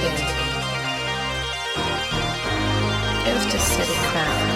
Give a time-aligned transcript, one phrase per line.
[0.00, 0.24] too.
[3.28, 4.49] It was just silly crap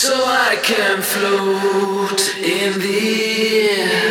[0.00, 4.09] so I can float in the air.